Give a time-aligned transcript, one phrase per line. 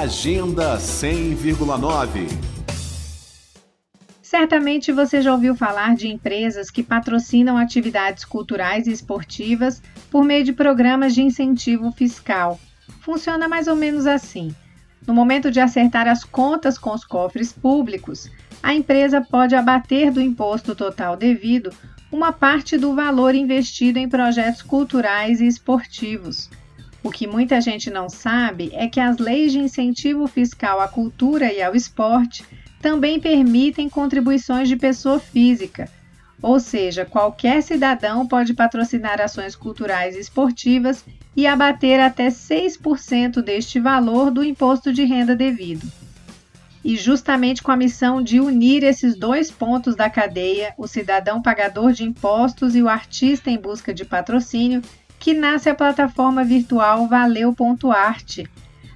[0.00, 2.26] Agenda 100,9
[4.22, 10.44] Certamente você já ouviu falar de empresas que patrocinam atividades culturais e esportivas por meio
[10.44, 12.58] de programas de incentivo fiscal.
[13.02, 14.54] Funciona mais ou menos assim.
[15.06, 18.30] No momento de acertar as contas com os cofres públicos,
[18.62, 21.70] a empresa pode abater do imposto total devido
[22.10, 26.48] uma parte do valor investido em projetos culturais e esportivos.
[27.02, 31.52] O que muita gente não sabe é que as leis de incentivo fiscal à cultura
[31.52, 32.44] e ao esporte
[32.80, 35.88] também permitem contribuições de pessoa física,
[36.42, 41.04] ou seja, qualquer cidadão pode patrocinar ações culturais e esportivas
[41.36, 45.86] e abater até 6% deste valor do imposto de renda devido.
[46.84, 51.92] E justamente com a missão de unir esses dois pontos da cadeia, o cidadão pagador
[51.92, 54.82] de impostos e o artista em busca de patrocínio,
[55.22, 58.38] que nasce a plataforma virtual Valeu.art.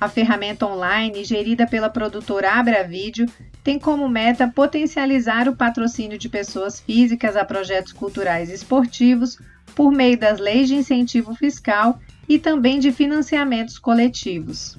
[0.00, 3.26] A ferramenta online, gerida pela produtora Abra Vídeo,
[3.62, 9.38] tem como meta potencializar o patrocínio de pessoas físicas a projetos culturais e esportivos
[9.76, 14.76] por meio das leis de incentivo fiscal e também de financiamentos coletivos.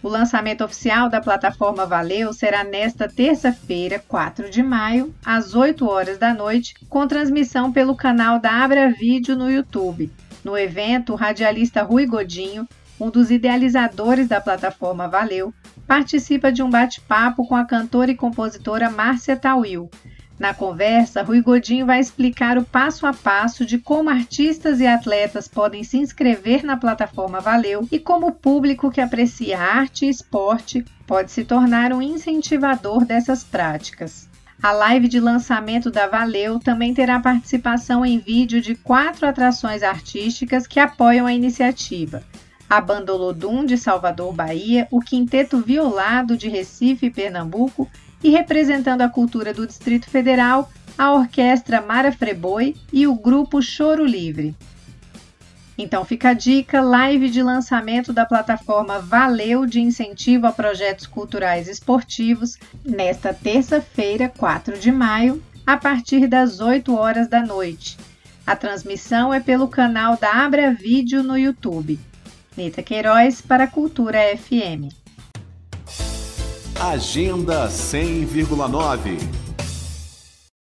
[0.00, 6.18] O lançamento oficial da plataforma Valeu será nesta terça-feira, 4 de maio, às 8 horas
[6.18, 10.08] da noite, com transmissão pelo canal da Abra Vídeo no YouTube.
[10.48, 12.66] No evento, o radialista Rui Godinho,
[12.98, 15.52] um dos idealizadores da plataforma Valeu,
[15.86, 19.90] participa de um bate-papo com a cantora e compositora Márcia Tawil.
[20.38, 25.46] Na conversa, Rui Godinho vai explicar o passo a passo de como artistas e atletas
[25.46, 30.82] podem se inscrever na plataforma Valeu e como o público que aprecia arte e esporte
[31.06, 34.26] pode se tornar um incentivador dessas práticas.
[34.62, 40.66] A live de lançamento da Valeu também terá participação em vídeo de quatro atrações artísticas
[40.66, 42.22] que apoiam a iniciativa
[42.68, 47.88] a banda Olodum de Salvador, Bahia, o Quinteto Violado de Recife, Pernambuco
[48.22, 54.04] e representando a cultura do Distrito Federal, a Orquestra Mara Freboi e o grupo Choro
[54.04, 54.54] Livre.
[55.78, 61.68] Então fica a dica, live de lançamento da plataforma Valeu de incentivo a projetos culturais
[61.68, 67.96] esportivos nesta terça-feira, 4 de maio, a partir das 8 horas da noite.
[68.44, 72.00] A transmissão é pelo canal da Abra Vídeo no YouTube.
[72.56, 74.92] Nita Queiroz para Cultura FM.
[76.80, 79.47] Agenda 100,9